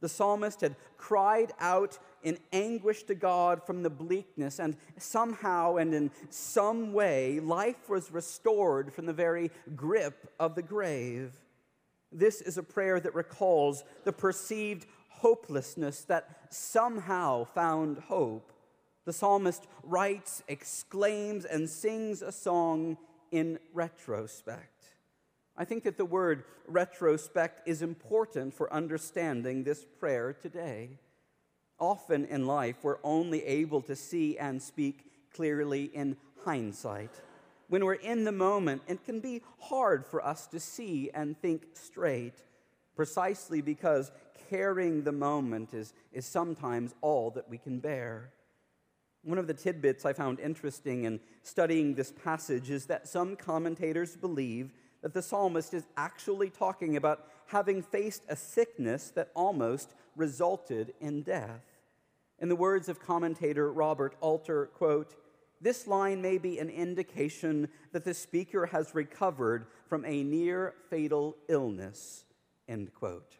The 0.00 0.08
psalmist 0.08 0.60
had 0.60 0.76
cried 0.98 1.52
out 1.60 1.98
in 2.24 2.38
anguish 2.52 3.04
to 3.04 3.14
God 3.14 3.64
from 3.64 3.82
the 3.82 3.90
bleakness, 3.90 4.58
and 4.58 4.76
somehow 4.98 5.76
and 5.76 5.94
in 5.94 6.10
some 6.28 6.92
way, 6.92 7.38
life 7.38 7.88
was 7.88 8.10
restored 8.10 8.92
from 8.92 9.06
the 9.06 9.12
very 9.12 9.50
grip 9.76 10.32
of 10.40 10.54
the 10.56 10.62
grave. 10.62 11.40
This 12.10 12.40
is 12.42 12.58
a 12.58 12.62
prayer 12.62 13.00
that 13.00 13.14
recalls 13.14 13.84
the 14.04 14.12
perceived 14.12 14.86
hopelessness 15.08 16.02
that 16.02 16.48
somehow 16.50 17.44
found 17.44 17.98
hope. 17.98 18.51
The 19.04 19.12
psalmist 19.12 19.66
writes, 19.82 20.42
exclaims, 20.46 21.44
and 21.44 21.68
sings 21.68 22.22
a 22.22 22.32
song 22.32 22.96
in 23.30 23.58
retrospect. 23.72 24.68
I 25.56 25.64
think 25.64 25.82
that 25.84 25.98
the 25.98 26.04
word 26.04 26.44
retrospect 26.66 27.66
is 27.66 27.82
important 27.82 28.54
for 28.54 28.72
understanding 28.72 29.64
this 29.64 29.84
prayer 29.84 30.32
today. 30.32 30.98
Often 31.78 32.26
in 32.26 32.46
life, 32.46 32.76
we're 32.82 32.98
only 33.02 33.44
able 33.44 33.82
to 33.82 33.96
see 33.96 34.38
and 34.38 34.62
speak 34.62 35.04
clearly 35.34 35.84
in 35.84 36.16
hindsight. 36.44 37.10
When 37.68 37.84
we're 37.84 37.94
in 37.94 38.24
the 38.24 38.32
moment, 38.32 38.82
it 38.86 39.04
can 39.04 39.20
be 39.20 39.42
hard 39.58 40.06
for 40.06 40.24
us 40.24 40.46
to 40.48 40.60
see 40.60 41.10
and 41.12 41.36
think 41.40 41.64
straight, 41.72 42.44
precisely 42.94 43.62
because 43.62 44.12
carrying 44.48 45.02
the 45.02 45.12
moment 45.12 45.74
is, 45.74 45.92
is 46.12 46.26
sometimes 46.26 46.94
all 47.00 47.30
that 47.30 47.48
we 47.48 47.58
can 47.58 47.78
bear. 47.78 48.30
One 49.24 49.38
of 49.38 49.46
the 49.46 49.54
tidbits 49.54 50.04
I 50.04 50.12
found 50.12 50.40
interesting 50.40 51.04
in 51.04 51.20
studying 51.42 51.94
this 51.94 52.12
passage 52.12 52.70
is 52.70 52.86
that 52.86 53.06
some 53.06 53.36
commentators 53.36 54.16
believe 54.16 54.72
that 55.02 55.14
the 55.14 55.22
psalmist 55.22 55.74
is 55.74 55.86
actually 55.96 56.50
talking 56.50 56.96
about 56.96 57.28
having 57.46 57.82
faced 57.82 58.22
a 58.28 58.36
sickness 58.36 59.10
that 59.10 59.30
almost 59.34 59.94
resulted 60.16 60.94
in 61.00 61.22
death. 61.22 61.62
In 62.40 62.48
the 62.48 62.56
words 62.56 62.88
of 62.88 63.00
commentator 63.00 63.72
Robert 63.72 64.16
Alter, 64.20 64.66
quote, 64.66 65.14
this 65.60 65.86
line 65.86 66.20
may 66.20 66.38
be 66.38 66.58
an 66.58 66.68
indication 66.68 67.68
that 67.92 68.04
the 68.04 68.14
speaker 68.14 68.66
has 68.66 68.96
recovered 68.96 69.66
from 69.86 70.04
a 70.04 70.24
near 70.24 70.74
fatal 70.90 71.36
illness, 71.48 72.24
end 72.68 72.92
quote. 72.92 73.36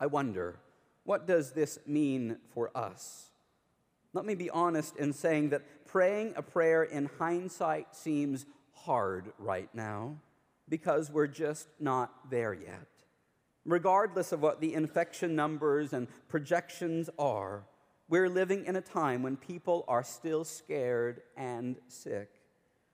I 0.00 0.06
wonder, 0.06 0.60
what 1.04 1.26
does 1.26 1.52
this 1.52 1.78
mean 1.86 2.38
for 2.54 2.70
us? 2.74 3.33
Let 4.14 4.24
me 4.24 4.36
be 4.36 4.48
honest 4.48 4.96
in 4.96 5.12
saying 5.12 5.50
that 5.50 5.86
praying 5.86 6.34
a 6.36 6.42
prayer 6.42 6.84
in 6.84 7.10
hindsight 7.18 7.96
seems 7.96 8.46
hard 8.72 9.32
right 9.38 9.68
now 9.74 10.16
because 10.68 11.10
we're 11.10 11.26
just 11.26 11.68
not 11.80 12.30
there 12.30 12.54
yet. 12.54 12.86
Regardless 13.66 14.30
of 14.30 14.40
what 14.40 14.60
the 14.60 14.72
infection 14.72 15.34
numbers 15.34 15.92
and 15.92 16.06
projections 16.28 17.10
are, 17.18 17.64
we're 18.08 18.28
living 18.28 18.66
in 18.66 18.76
a 18.76 18.80
time 18.80 19.22
when 19.22 19.36
people 19.36 19.84
are 19.88 20.04
still 20.04 20.44
scared 20.44 21.22
and 21.36 21.76
sick. 21.88 22.30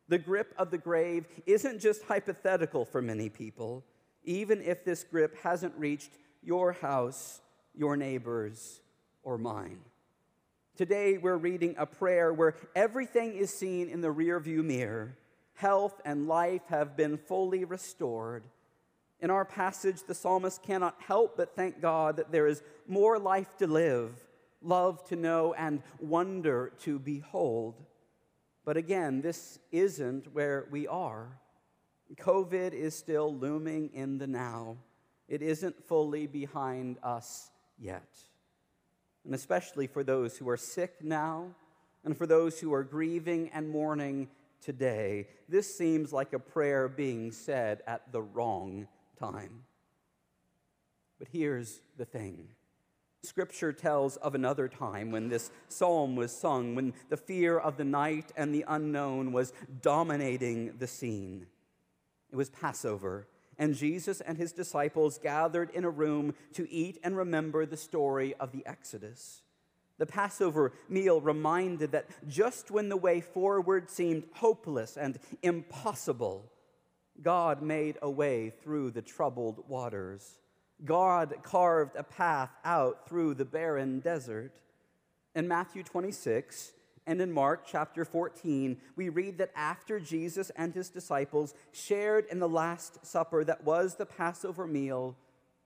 The 0.09 0.19
grip 0.19 0.55
of 0.57 0.71
the 0.71 0.79
grave 0.79 1.27
isn't 1.45 1.81
just 1.81 2.03
hypothetical 2.05 2.87
for 2.87 3.03
many 3.03 3.29
people, 3.29 3.85
even 4.25 4.63
if 4.63 4.85
this 4.85 5.05
grip 5.05 5.37
hasn't 5.43 5.75
reached 5.77 6.13
your 6.43 6.73
house, 6.73 7.41
your 7.75 7.97
neighbors, 7.97 8.81
or 9.23 9.37
mine. 9.37 9.81
Today, 10.81 11.19
we're 11.19 11.37
reading 11.37 11.75
a 11.77 11.85
prayer 11.85 12.33
where 12.33 12.55
everything 12.75 13.35
is 13.35 13.53
seen 13.53 13.91
in 13.91 14.01
the 14.01 14.09
rearview 14.09 14.65
mirror 14.65 15.15
health, 15.53 16.01
and 16.07 16.27
life 16.27 16.63
have 16.71 16.97
been 16.97 17.19
fully 17.19 17.67
restored. 17.67 18.45
In 19.21 19.29
our 19.29 19.45
passage, 19.45 20.03
the 20.09 20.15
psalmist 20.15 20.63
cannot 20.63 20.97
help 21.07 21.37
but 21.37 21.55
thank 21.55 21.83
God 21.83 22.17
that 22.17 22.33
there 22.33 22.47
is 22.47 22.63
more 22.89 23.19
life 23.19 23.59
to 23.59 23.67
live, 23.67 24.15
love 24.63 25.07
to 25.09 25.17
know, 25.17 25.53
and 25.53 25.83
wonder 26.01 26.73
to 26.85 26.99
behold. 26.99 27.75
But 28.65 28.79
again, 28.79 29.21
this 29.21 29.59
isn't 29.71 30.33
where 30.33 30.67
we 30.71 30.89
are. 30.89 31.29
COVID 32.15 32.73
is 32.73 32.95
still 32.97 33.35
looming 33.37 33.91
in 33.93 34.17
the 34.17 34.27
now. 34.27 34.79
It 35.29 35.43
isn't 35.43 35.87
fully 35.89 36.27
behind 36.27 36.97
us 37.03 37.51
yet. 37.79 38.09
And 39.25 39.35
especially 39.35 39.87
for 39.87 40.03
those 40.03 40.39
who 40.39 40.49
are 40.49 40.57
sick 40.57 40.97
now, 41.03 41.55
and 42.05 42.17
for 42.17 42.27
those 42.27 42.59
who 42.59 42.73
are 42.73 42.83
grieving 42.83 43.51
and 43.53 43.69
mourning 43.69 44.29
today, 44.61 45.29
this 45.49 45.75
seems 45.75 46.13
like 46.13 46.33
a 46.33 46.39
prayer 46.39 46.89
being 46.89 47.31
said 47.31 47.83
at 47.87 48.13
the 48.13 48.23
wrong 48.23 48.89
time. 49.19 49.65
But 51.19 51.29
here's 51.31 51.81
the 51.99 52.07
thing 52.07 52.49
Scripture 53.23 53.73
tells 53.73 54.17
of 54.17 54.35
another 54.35 54.67
time 54.67 55.11
when 55.11 55.29
this 55.29 55.51
psalm 55.69 56.17
was 56.17 56.33
sung, 56.33 56.75
when 56.75 56.95
the 57.11 57.17
fear 57.17 57.59
of 57.59 57.77
the 57.77 57.85
night 57.85 58.33
and 58.37 58.55
the 58.55 58.65
unknown 58.67 59.33
was 59.33 59.53
dominating 59.83 60.75
the 60.79 60.87
scene. 60.87 61.47
It 62.33 62.37
was 62.37 62.49
Passover, 62.49 63.27
and 63.61 63.75
Jesus 63.75 64.23
and 64.23 64.39
his 64.39 64.53
disciples 64.53 65.19
gathered 65.19 65.71
in 65.71 65.85
a 65.85 65.91
room 65.91 66.35
to 66.55 66.69
eat 66.73 66.99
and 67.05 67.15
remember 67.15 67.67
the 67.67 67.77
story 67.77 68.35
of 68.41 68.53
the 68.53 68.65
Exodus. 68.65 69.43
The 69.99 70.07
Passover 70.07 70.73
meal 70.89 71.21
reminded 71.21 71.93
that 71.93 72.09
just 72.27 72.71
when 72.71 72.89
the 72.89 72.97
way 72.97 73.21
forward 73.21 73.91
seemed 73.91 74.25
hopeless 74.33 74.97
and 74.97 75.19
impossible, 75.43 76.51
God 77.21 77.61
made 77.61 77.99
a 78.01 78.11
way 78.11 78.49
through 78.49 78.93
the 78.93 79.03
troubled 79.03 79.63
waters. 79.69 80.39
God 80.83 81.35
carved 81.43 81.97
a 81.97 82.03
path 82.03 82.51
out 82.65 83.07
through 83.07 83.35
the 83.35 83.45
barren 83.45 84.01
desert. 84.01 84.59
In 85.35 85.47
Matthew 85.47 85.83
26 85.83 86.73
and 87.11 87.21
in 87.21 87.33
Mark 87.33 87.67
chapter 87.67 88.05
14, 88.05 88.77
we 88.95 89.09
read 89.09 89.39
that 89.39 89.51
after 89.57 89.99
Jesus 89.99 90.51
and 90.55 90.73
his 90.73 90.89
disciples 90.89 91.55
shared 91.73 92.25
in 92.31 92.39
the 92.39 92.49
Last 92.49 93.05
Supper 93.05 93.43
that 93.43 93.65
was 93.65 93.97
the 93.97 94.07
Passover 94.07 94.65
meal, 94.65 95.17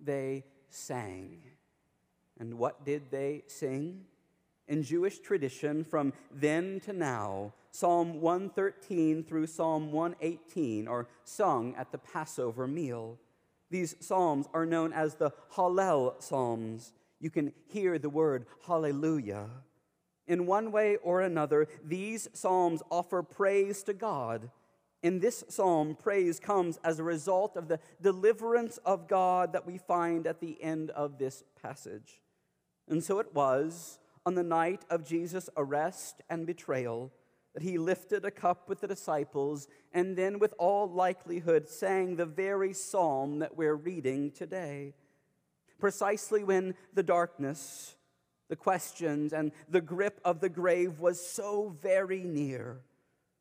they 0.00 0.44
sang. 0.70 1.42
And 2.40 2.54
what 2.54 2.86
did 2.86 3.10
they 3.10 3.42
sing? 3.46 4.06
in 4.68 4.82
Jewish 4.82 5.18
tradition 5.18 5.84
from 5.84 6.12
then 6.32 6.80
to 6.80 6.92
now, 6.92 7.52
Psalm 7.70 8.20
113 8.20 9.24
through 9.24 9.46
Psalm 9.46 9.92
118 9.92 10.88
are 10.88 11.06
sung 11.24 11.74
at 11.76 11.92
the 11.92 11.98
Passover 11.98 12.66
meal. 12.66 13.18
These 13.70 13.96
psalms 14.00 14.46
are 14.54 14.64
known 14.64 14.92
as 14.92 15.16
the 15.16 15.32
Hallel 15.54 16.22
Psalms. 16.22 16.92
You 17.20 17.30
can 17.30 17.52
hear 17.66 17.98
the 17.98 18.08
word 18.08 18.46
hallelujah. 18.66 19.48
In 20.26 20.46
one 20.46 20.72
way 20.72 20.96
or 20.96 21.20
another, 21.20 21.68
these 21.84 22.28
psalms 22.32 22.82
offer 22.90 23.22
praise 23.22 23.82
to 23.84 23.92
God. 23.92 24.50
In 25.02 25.20
this 25.20 25.44
psalm, 25.48 25.96
praise 26.00 26.40
comes 26.40 26.78
as 26.82 26.98
a 26.98 27.04
result 27.04 27.56
of 27.56 27.68
the 27.68 27.78
deliverance 28.00 28.78
of 28.86 29.06
God 29.06 29.52
that 29.52 29.66
we 29.66 29.76
find 29.76 30.26
at 30.26 30.40
the 30.40 30.62
end 30.62 30.90
of 30.90 31.18
this 31.18 31.44
passage. 31.62 32.22
And 32.88 33.04
so 33.04 33.18
it 33.18 33.34
was 33.34 33.98
on 34.24 34.34
the 34.34 34.42
night 34.42 34.84
of 34.88 35.04
Jesus' 35.04 35.50
arrest 35.56 36.22
and 36.30 36.46
betrayal 36.46 37.12
that 37.52 37.62
he 37.62 37.78
lifted 37.78 38.24
a 38.24 38.30
cup 38.30 38.68
with 38.68 38.80
the 38.80 38.88
disciples 38.88 39.68
and 39.92 40.16
then, 40.16 40.38
with 40.38 40.54
all 40.58 40.90
likelihood, 40.90 41.68
sang 41.68 42.16
the 42.16 42.26
very 42.26 42.72
psalm 42.72 43.38
that 43.38 43.56
we're 43.56 43.76
reading 43.76 44.30
today. 44.30 44.94
Precisely 45.78 46.42
when 46.42 46.74
the 46.94 47.02
darkness, 47.02 47.94
the 48.48 48.56
questions, 48.56 49.32
and 49.32 49.52
the 49.68 49.80
grip 49.80 50.20
of 50.24 50.40
the 50.40 50.48
grave 50.48 51.00
was 51.00 51.24
so 51.24 51.74
very 51.80 52.22
near, 52.22 52.80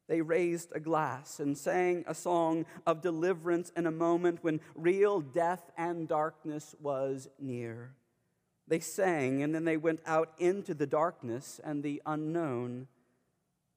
they 0.07 0.21
raised 0.21 0.71
a 0.75 0.79
glass 0.79 1.39
and 1.39 1.57
sang 1.57 2.03
a 2.07 2.13
song 2.13 2.65
of 2.85 3.01
deliverance 3.01 3.71
in 3.75 3.87
a 3.87 3.91
moment 3.91 4.43
when 4.43 4.59
real 4.75 5.21
death 5.21 5.71
and 5.77 6.07
darkness 6.07 6.75
was 6.81 7.29
near. 7.39 7.91
They 8.67 8.79
sang 8.79 9.43
and 9.43 9.55
then 9.55 9.65
they 9.65 9.77
went 9.77 10.01
out 10.05 10.31
into 10.37 10.73
the 10.73 10.87
darkness 10.87 11.59
and 11.63 11.83
the 11.83 12.01
unknown. 12.05 12.87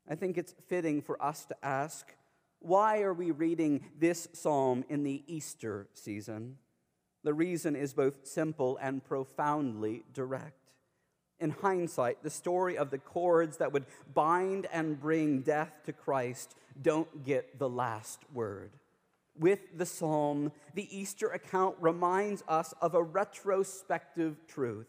I 0.08 0.14
think 0.14 0.36
it's 0.36 0.54
fitting 0.68 1.00
for 1.00 1.20
us 1.22 1.44
to 1.46 1.56
ask 1.64 2.14
why 2.60 3.02
are 3.02 3.14
we 3.14 3.30
reading 3.30 3.84
this 3.98 4.28
psalm 4.32 4.84
in 4.88 5.04
the 5.04 5.22
Easter 5.26 5.86
season? 5.94 6.56
The 7.22 7.34
reason 7.34 7.76
is 7.76 7.92
both 7.92 8.26
simple 8.26 8.78
and 8.80 9.04
profoundly 9.04 10.02
direct. 10.12 10.65
In 11.38 11.50
hindsight, 11.50 12.22
the 12.22 12.30
story 12.30 12.78
of 12.78 12.90
the 12.90 12.98
cords 12.98 13.58
that 13.58 13.72
would 13.72 13.86
bind 14.14 14.66
and 14.72 15.00
bring 15.00 15.40
death 15.42 15.72
to 15.84 15.92
Christ 15.92 16.54
don't 16.80 17.24
get 17.24 17.58
the 17.58 17.68
last 17.68 18.20
word 18.32 18.70
with 19.38 19.76
the 19.76 19.86
psalm, 19.86 20.52
the 20.74 20.96
Easter 20.96 21.28
account 21.28 21.76
reminds 21.80 22.42
us 22.48 22.74
of 22.80 22.94
a 22.94 23.02
retrospective 23.02 24.36
truth, 24.46 24.88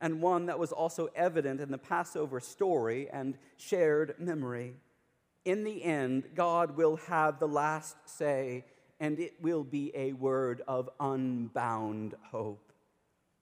and 0.00 0.22
one 0.22 0.46
that 0.46 0.58
was 0.58 0.72
also 0.72 1.08
evident 1.14 1.60
in 1.60 1.70
the 1.70 1.78
Passover 1.78 2.40
story 2.40 3.08
and 3.10 3.36
shared 3.56 4.14
memory. 4.18 4.74
In 5.44 5.64
the 5.64 5.82
end, 5.82 6.24
God 6.34 6.76
will 6.76 6.96
have 7.08 7.38
the 7.38 7.48
last 7.48 7.96
say, 8.04 8.64
and 9.00 9.18
it 9.18 9.34
will 9.40 9.64
be 9.64 9.92
a 9.94 10.12
word 10.12 10.62
of 10.68 10.90
unbound 11.00 12.14
hope. 12.30 12.67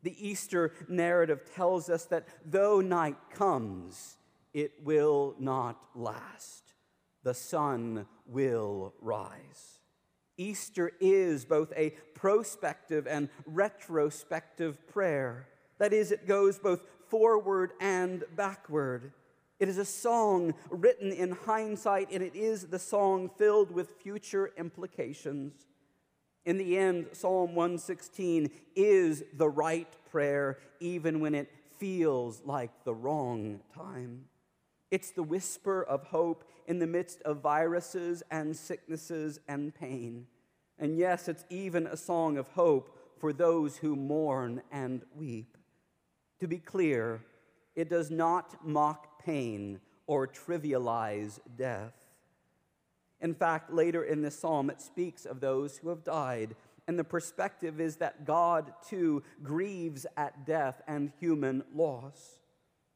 The 0.03 0.29
Easter 0.29 0.73
narrative 0.89 1.43
tells 1.55 1.89
us 1.91 2.05
that 2.07 2.29
though 2.45 2.81
night 2.81 3.17
comes, 3.31 4.17
it 4.55 4.73
will 4.83 5.35
not 5.39 5.81
last. 5.95 6.75
The 7.23 7.35
sun 7.35 8.07
will 8.27 8.95
rise. 9.01 9.81
Easter 10.39 10.93
is 11.01 11.45
both 11.45 11.73
a 11.77 11.91
prospective 12.15 13.07
and 13.07 13.29
retrospective 13.47 14.87
prayer. 14.87 15.49
That 15.79 15.93
is, 15.93 16.13
it 16.13 16.27
goes 16.27 16.59
both 16.59 16.83
forward 17.09 17.73
and 17.81 18.25
backward. 18.35 19.13
It 19.59 19.69
is 19.69 19.79
a 19.79 19.85
song 19.85 20.55
written 20.71 21.11
in 21.11 21.33
hindsight, 21.33 22.11
and 22.13 22.23
it 22.23 22.35
is 22.35 22.67
the 22.67 22.79
song 22.79 23.31
filled 23.39 23.71
with 23.71 23.97
future 24.03 24.53
implications. 24.59 25.67
In 26.47 26.59
the 26.59 26.79
end, 26.79 27.09
Psalm 27.13 27.57
116 27.57 28.51
is 28.77 29.25
the 29.35 29.49
right 29.49 29.89
prayer, 30.11 30.59
even 30.79 31.19
when 31.19 31.35
it 31.35 31.51
feels 31.79 32.41
like 32.45 32.71
the 32.85 32.95
wrong 32.95 33.61
time. 33.75 34.27
It's 34.93 35.11
the 35.11 35.25
whisper 35.25 35.83
of 35.83 36.05
hope 36.05 36.45
in 36.69 36.79
the 36.79 36.87
midst 36.87 37.21
of 37.23 37.41
viruses 37.41 38.23
and 38.31 38.57
sicknesses 38.57 39.41
and 39.49 39.75
pain. 39.75 40.29
And 40.79 40.97
yes, 40.97 41.27
it's 41.27 41.45
even 41.51 41.89
a 41.89 41.97
song 41.97 42.39
of 42.39 42.49
hope 42.49 42.97
for 43.19 43.33
those 43.33 43.79
who 43.79 43.97
mourn 43.97 44.63
and 44.71 45.03
weep. 45.17 45.57
To 46.39 46.47
be 46.47 46.59
clear, 46.59 47.23
it 47.75 47.91
does 47.91 48.11
not 48.11 48.65
mock 48.65 49.25
pain 49.25 49.81
or 50.07 50.29
trivialize 50.29 51.41
death. 51.57 52.06
In 53.21 53.35
fact, 53.35 53.73
later 53.73 54.05
in 54.05 54.23
this 54.23 54.39
psalm, 54.39 54.71
it 54.71 54.81
speaks 54.81 55.25
of 55.25 55.41
those 55.41 55.79
who 55.79 55.89
have 55.89 56.05
died, 56.05 56.55
and 56.87 56.99
the 56.99 57.05
perspective 57.05 57.81
is 57.81 57.97
that 57.97 58.25
God 58.25 58.73
too 58.89 59.23
grieves 59.43 60.07
at 60.17 60.47
death 60.47 60.83
and 60.87 61.13
human 61.19 61.65
loss. 61.75 62.41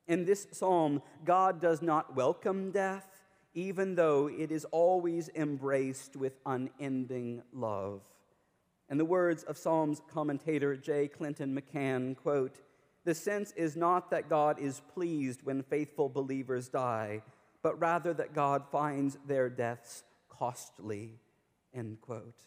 In 0.06 0.24
this 0.24 0.46
psalm, 0.52 1.02
God 1.24 1.60
does 1.60 1.82
not 1.82 2.14
welcome 2.14 2.70
death, 2.70 3.22
even 3.54 3.94
though 3.94 4.28
it 4.28 4.52
is 4.52 4.64
always 4.66 5.28
embraced 5.34 6.16
with 6.16 6.38
unending 6.46 7.42
love. 7.52 8.02
In 8.88 8.98
the 8.98 9.04
words 9.04 9.44
of 9.44 9.56
Psalms 9.56 10.02
commentator 10.12 10.76
J. 10.76 11.08
Clinton 11.08 11.58
McCann, 11.58 12.16
quote, 12.16 12.60
the 13.04 13.14
sense 13.14 13.52
is 13.52 13.76
not 13.76 14.10
that 14.10 14.28
God 14.28 14.58
is 14.58 14.82
pleased 14.92 15.42
when 15.42 15.62
faithful 15.62 16.08
believers 16.08 16.68
die, 16.68 17.22
but 17.62 17.80
rather 17.80 18.12
that 18.14 18.34
God 18.34 18.64
finds 18.70 19.16
their 19.26 19.48
deaths 19.48 20.04
costly, 20.40 21.20
end 21.74 22.00
quote. 22.00 22.40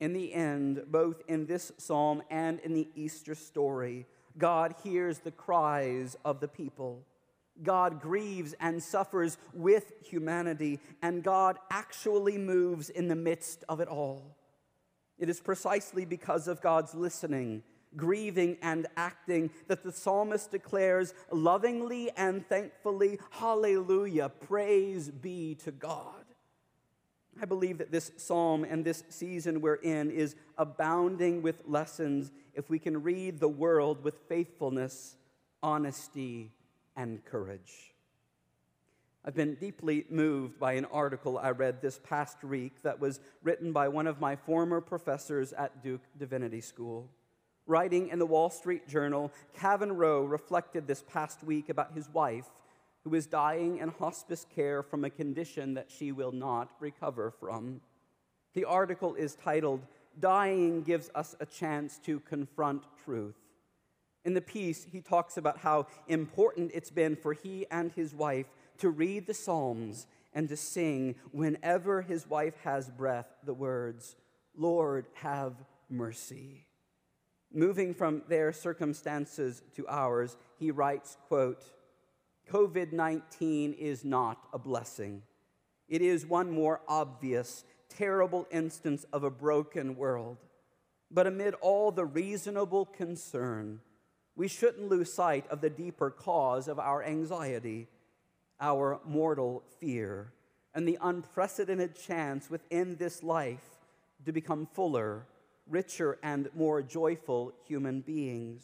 In 0.00 0.12
the 0.12 0.34
end, 0.34 0.82
both 0.88 1.22
in 1.26 1.46
this 1.46 1.72
psalm 1.78 2.22
and 2.30 2.60
in 2.60 2.74
the 2.74 2.88
Easter 2.94 3.34
story, 3.34 4.06
God 4.36 4.74
hears 4.84 5.20
the 5.20 5.30
cries 5.30 6.14
of 6.26 6.40
the 6.40 6.48
people. 6.48 7.06
God 7.62 8.02
grieves 8.02 8.54
and 8.60 8.82
suffers 8.82 9.38
with 9.54 9.94
humanity, 10.04 10.78
and 11.00 11.22
God 11.22 11.56
actually 11.70 12.36
moves 12.36 12.90
in 12.90 13.08
the 13.08 13.16
midst 13.16 13.64
of 13.66 13.80
it 13.80 13.88
all. 13.88 14.36
It 15.18 15.30
is 15.30 15.40
precisely 15.40 16.04
because 16.04 16.46
of 16.48 16.60
God's 16.60 16.94
listening, 16.94 17.62
grieving, 17.96 18.58
and 18.60 18.86
acting 18.98 19.50
that 19.68 19.82
the 19.82 19.92
psalmist 19.92 20.50
declares 20.50 21.14
lovingly 21.32 22.10
and 22.14 22.46
thankfully, 22.46 23.18
Hallelujah, 23.30 24.28
praise 24.28 25.10
be 25.10 25.54
to 25.64 25.72
God. 25.72 26.25
I 27.40 27.44
believe 27.44 27.78
that 27.78 27.92
this 27.92 28.10
psalm 28.16 28.64
and 28.64 28.84
this 28.84 29.04
season 29.10 29.60
we're 29.60 29.74
in 29.74 30.10
is 30.10 30.36
abounding 30.56 31.42
with 31.42 31.62
lessons 31.66 32.32
if 32.54 32.70
we 32.70 32.78
can 32.78 33.02
read 33.02 33.40
the 33.40 33.48
world 33.48 34.02
with 34.02 34.14
faithfulness, 34.28 35.16
honesty, 35.62 36.52
and 36.96 37.22
courage. 37.24 37.92
I've 39.24 39.34
been 39.34 39.56
deeply 39.56 40.06
moved 40.08 40.58
by 40.58 40.74
an 40.74 40.86
article 40.86 41.36
I 41.36 41.50
read 41.50 41.82
this 41.82 41.98
past 41.98 42.42
week 42.42 42.82
that 42.82 43.00
was 43.00 43.20
written 43.42 43.72
by 43.72 43.88
one 43.88 44.06
of 44.06 44.20
my 44.20 44.36
former 44.36 44.80
professors 44.80 45.52
at 45.52 45.82
Duke 45.82 46.02
Divinity 46.16 46.60
School. 46.60 47.10
Writing 47.66 48.08
in 48.08 48.20
the 48.20 48.26
Wall 48.26 48.48
Street 48.48 48.86
Journal, 48.86 49.32
Kavin 49.58 49.96
Rowe 49.96 50.24
reflected 50.24 50.86
this 50.86 51.02
past 51.02 51.42
week 51.42 51.68
about 51.68 51.92
his 51.92 52.08
wife 52.08 52.46
who 53.06 53.14
is 53.14 53.26
dying 53.26 53.78
in 53.78 53.88
hospice 53.88 54.44
care 54.52 54.82
from 54.82 55.04
a 55.04 55.10
condition 55.10 55.74
that 55.74 55.88
she 55.88 56.10
will 56.10 56.32
not 56.32 56.72
recover 56.80 57.32
from. 57.38 57.80
The 58.54 58.64
article 58.64 59.14
is 59.14 59.36
titled, 59.36 59.86
Dying 60.18 60.82
Gives 60.82 61.08
Us 61.14 61.36
a 61.38 61.46
Chance 61.46 62.00
to 62.06 62.18
Confront 62.18 62.82
Truth. 63.04 63.36
In 64.24 64.34
the 64.34 64.40
piece, 64.40 64.88
he 64.90 65.00
talks 65.00 65.36
about 65.36 65.58
how 65.58 65.86
important 66.08 66.72
it's 66.74 66.90
been 66.90 67.14
for 67.14 67.32
he 67.32 67.64
and 67.70 67.92
his 67.92 68.12
wife 68.12 68.46
to 68.78 68.90
read 68.90 69.28
the 69.28 69.34
Psalms 69.34 70.08
and 70.34 70.48
to 70.48 70.56
sing 70.56 71.14
whenever 71.30 72.02
his 72.02 72.28
wife 72.28 72.56
has 72.64 72.90
breath 72.90 73.28
the 73.44 73.54
words, 73.54 74.16
Lord, 74.56 75.06
have 75.14 75.54
mercy. 75.88 76.66
Moving 77.54 77.94
from 77.94 78.22
their 78.28 78.52
circumstances 78.52 79.62
to 79.76 79.86
ours, 79.86 80.36
he 80.58 80.72
writes, 80.72 81.16
quote, 81.28 81.62
COVID 82.50 82.92
19 82.92 83.72
is 83.74 84.04
not 84.04 84.38
a 84.52 84.58
blessing. 84.58 85.22
It 85.88 86.02
is 86.02 86.26
one 86.26 86.50
more 86.50 86.80
obvious, 86.88 87.64
terrible 87.88 88.46
instance 88.50 89.04
of 89.12 89.24
a 89.24 89.30
broken 89.30 89.96
world. 89.96 90.38
But 91.10 91.26
amid 91.26 91.54
all 91.54 91.92
the 91.92 92.04
reasonable 92.04 92.86
concern, 92.86 93.80
we 94.34 94.48
shouldn't 94.48 94.88
lose 94.88 95.12
sight 95.12 95.46
of 95.48 95.60
the 95.60 95.70
deeper 95.70 96.10
cause 96.10 96.68
of 96.68 96.78
our 96.78 97.04
anxiety 97.04 97.88
our 98.60 99.00
mortal 99.04 99.62
fear, 99.80 100.32
and 100.74 100.86
the 100.86 100.98
unprecedented 101.02 101.94
chance 101.94 102.50
within 102.50 102.96
this 102.96 103.22
life 103.22 103.64
to 104.24 104.32
become 104.32 104.66
fuller, 104.72 105.26
richer, 105.68 106.18
and 106.22 106.48
more 106.54 106.82
joyful 106.82 107.52
human 107.66 108.00
beings. 108.00 108.62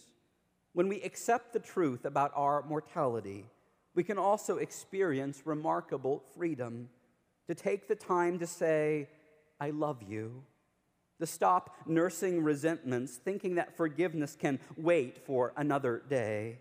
When 0.73 0.89
we 0.89 1.03
accept 1.03 1.53
the 1.53 1.59
truth 1.59 2.05
about 2.05 2.33
our 2.35 2.63
mortality, 2.63 3.47
we 3.95 4.03
can 4.03 4.19
also 4.19 4.57
experience 4.57 5.43
remarkable 5.45 6.23
freedom 6.37 6.89
to 7.49 7.55
take 7.55 7.89
the 7.89 7.95
time 7.95 8.39
to 8.39 8.47
say, 8.47 9.09
I 9.61 9.71
love 9.71 10.03
you, 10.03 10.43
to 11.21 11.27
stop 11.27 11.77
nursing 11.87 12.43
resentments, 12.43 13.17
thinking 13.17 13.57
that 13.57 13.77
forgiveness 13.77 14.37
can 14.39 14.59
wait 14.77 15.19
for 15.27 15.53
another 15.57 16.03
day. 16.09 16.59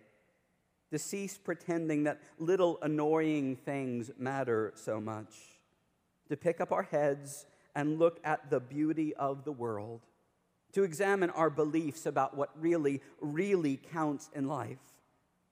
To 0.91 0.99
cease 0.99 1.37
pretending 1.37 2.03
that 2.03 2.21
little 2.37 2.77
annoying 2.81 3.55
things 3.55 4.11
matter 4.17 4.73
so 4.75 4.99
much, 4.99 5.33
to 6.27 6.35
pick 6.35 6.59
up 6.59 6.73
our 6.73 6.83
heads 6.83 7.45
and 7.75 7.97
look 7.97 8.19
at 8.25 8.49
the 8.49 8.59
beauty 8.59 9.13
of 9.15 9.45
the 9.45 9.53
world, 9.53 10.01
to 10.73 10.83
examine 10.83 11.29
our 11.29 11.49
beliefs 11.49 12.05
about 12.05 12.35
what 12.35 12.49
really, 12.59 13.01
really 13.21 13.77
counts 13.77 14.29
in 14.35 14.49
life, 14.49 14.79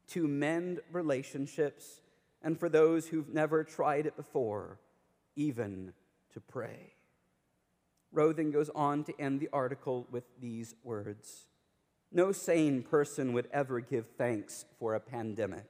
to 0.09 0.27
mend 0.27 0.79
relationships, 0.91 2.01
and 2.41 2.59
for 2.59 2.69
those 2.69 3.07
who've 3.07 3.33
never 3.33 3.63
tried 3.63 4.05
it 4.05 4.15
before, 4.15 4.79
even 5.35 5.93
to 6.33 6.39
pray. 6.39 6.93
Rowe 8.11 8.33
goes 8.33 8.69
on 8.73 9.03
to 9.03 9.21
end 9.21 9.39
the 9.39 9.49
article 9.53 10.07
with 10.11 10.23
these 10.39 10.75
words. 10.83 11.45
No 12.11 12.31
sane 12.31 12.81
person 12.81 13.33
would 13.33 13.47
ever 13.53 13.79
give 13.79 14.07
thanks 14.17 14.65
for 14.79 14.95
a 14.95 14.99
pandemic. 14.99 15.65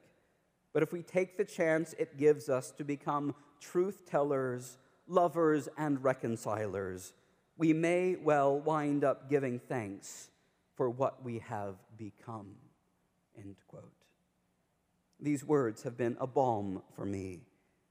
But 0.72 0.82
if 0.82 0.92
we 0.92 1.02
take 1.02 1.36
the 1.36 1.44
chance 1.44 1.94
it 1.98 2.16
gives 2.16 2.48
us 2.48 2.70
to 2.72 2.84
become 2.84 3.34
truth 3.60 4.06
tellers, 4.06 4.78
lovers, 5.06 5.68
and 5.76 6.02
reconcilers, 6.02 7.12
we 7.58 7.74
may 7.74 8.16
well 8.16 8.58
wind 8.58 9.04
up 9.04 9.28
giving 9.28 9.58
thanks 9.58 10.30
for 10.76 10.88
what 10.88 11.22
we 11.22 11.40
have 11.40 11.74
become. 11.98 12.54
End 13.36 13.56
quote. 13.68 13.99
These 15.22 15.44
words 15.44 15.82
have 15.82 15.96
been 15.96 16.16
a 16.20 16.26
balm 16.26 16.82
for 16.96 17.04
me, 17.04 17.40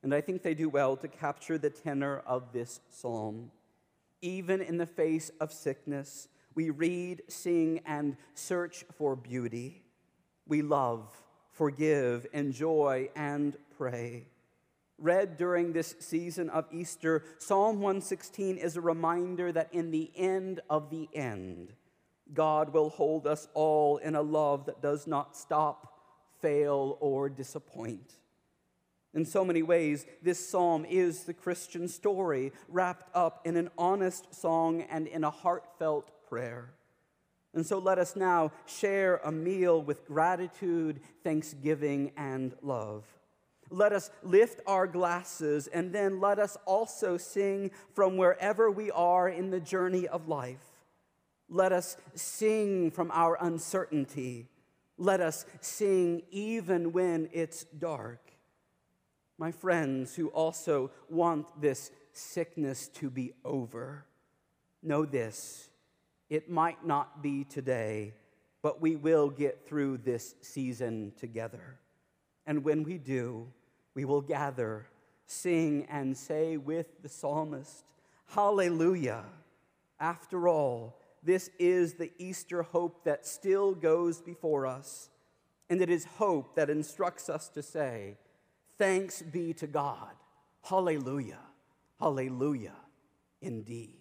and 0.01 0.13
I 0.13 0.21
think 0.21 0.41
they 0.41 0.53
do 0.53 0.69
well 0.69 0.97
to 0.97 1.07
capture 1.07 1.57
the 1.57 1.69
tenor 1.69 2.23
of 2.25 2.51
this 2.53 2.79
psalm. 2.89 3.51
Even 4.21 4.61
in 4.61 4.77
the 4.77 4.85
face 4.85 5.31
of 5.39 5.53
sickness, 5.53 6.27
we 6.55 6.71
read, 6.71 7.21
sing, 7.27 7.81
and 7.85 8.17
search 8.33 8.83
for 8.97 9.15
beauty. 9.15 9.83
We 10.47 10.61
love, 10.61 11.07
forgive, 11.51 12.25
enjoy, 12.33 13.09
and 13.15 13.55
pray. 13.77 14.27
Read 14.97 15.37
during 15.37 15.71
this 15.71 15.95
season 15.99 16.49
of 16.49 16.65
Easter, 16.71 17.23
Psalm 17.37 17.75
116 17.79 18.57
is 18.57 18.75
a 18.75 18.81
reminder 18.81 19.51
that 19.51 19.73
in 19.73 19.91
the 19.91 20.11
end 20.15 20.59
of 20.69 20.89
the 20.89 21.07
end, 21.13 21.73
God 22.33 22.73
will 22.73 22.89
hold 22.89 23.25
us 23.25 23.47
all 23.53 23.97
in 23.97 24.15
a 24.15 24.21
love 24.21 24.65
that 24.65 24.81
does 24.81 25.07
not 25.07 25.37
stop, 25.37 25.98
fail, 26.41 26.97
or 26.99 27.29
disappoint. 27.29 28.13
In 29.13 29.25
so 29.25 29.43
many 29.43 29.63
ways, 29.63 30.05
this 30.21 30.49
psalm 30.49 30.85
is 30.85 31.23
the 31.23 31.33
Christian 31.33 31.87
story 31.87 32.51
wrapped 32.67 33.09
up 33.15 33.41
in 33.45 33.57
an 33.57 33.69
honest 33.77 34.33
song 34.35 34.83
and 34.83 35.07
in 35.07 35.23
a 35.23 35.31
heartfelt 35.31 36.11
prayer. 36.29 36.73
And 37.53 37.65
so 37.65 37.79
let 37.79 37.97
us 37.97 38.15
now 38.15 38.51
share 38.67 39.17
a 39.23 39.31
meal 39.31 39.81
with 39.81 40.05
gratitude, 40.05 41.01
thanksgiving, 41.23 42.11
and 42.15 42.53
love. 42.61 43.03
Let 43.71 43.93
us 43.93 44.11
lift 44.21 44.61
our 44.67 44.85
glasses 44.85 45.67
and 45.67 45.93
then 45.93 46.19
let 46.19 46.37
us 46.37 46.57
also 46.65 47.17
sing 47.17 47.71
from 47.93 48.17
wherever 48.17 48.69
we 48.69 48.91
are 48.91 49.27
in 49.27 49.49
the 49.49 49.59
journey 49.59 50.07
of 50.07 50.27
life. 50.27 50.65
Let 51.49 51.71
us 51.71 51.97
sing 52.13 52.91
from 52.91 53.09
our 53.11 53.37
uncertainty. 53.41 54.47
Let 54.99 55.21
us 55.21 55.45
sing 55.61 56.23
even 56.29 56.91
when 56.91 57.29
it's 57.31 57.63
dark. 57.63 58.19
My 59.37 59.51
friends 59.51 60.13
who 60.13 60.27
also 60.27 60.91
want 61.09 61.61
this 61.61 61.89
sickness 62.11 62.89
to 62.89 63.09
be 63.09 63.31
over, 63.45 64.05
know 64.83 65.05
this 65.05 65.69
it 66.29 66.49
might 66.49 66.85
not 66.85 67.23
be 67.23 67.45
today, 67.45 68.13
but 68.61 68.81
we 68.81 68.97
will 68.97 69.29
get 69.29 69.65
through 69.65 69.99
this 69.99 70.35
season 70.41 71.13
together. 71.17 71.79
And 72.45 72.63
when 72.63 72.83
we 72.83 72.97
do, 72.97 73.47
we 73.95 74.03
will 74.03 74.21
gather, 74.21 74.85
sing, 75.25 75.87
and 75.89 76.15
say 76.15 76.57
with 76.57 77.01
the 77.01 77.09
psalmist, 77.09 77.85
Hallelujah! 78.27 79.23
After 79.99 80.47
all, 80.47 80.98
this 81.23 81.49
is 81.59 81.95
the 81.95 82.11
Easter 82.17 82.63
hope 82.63 83.03
that 83.03 83.25
still 83.25 83.73
goes 83.73 84.21
before 84.21 84.65
us. 84.65 85.09
And 85.69 85.81
it 85.81 85.89
is 85.89 86.05
hope 86.05 86.55
that 86.55 86.69
instructs 86.69 87.29
us 87.29 87.47
to 87.49 87.61
say, 87.61 88.17
Thanks 88.77 89.21
be 89.21 89.53
to 89.55 89.67
God. 89.67 90.13
Hallelujah. 90.63 91.39
Hallelujah 91.99 92.75
indeed. 93.41 93.98